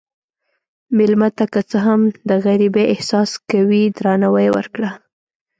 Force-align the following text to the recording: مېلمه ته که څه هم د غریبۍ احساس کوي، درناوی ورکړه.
مېلمه 0.97 1.29
ته 1.37 1.45
که 1.53 1.61
څه 1.69 1.77
هم 1.87 2.01
د 2.29 2.31
غریبۍ 2.45 2.85
احساس 2.93 3.31
کوي، 3.49 3.83
درناوی 3.97 4.47
ورکړه. 4.55 4.89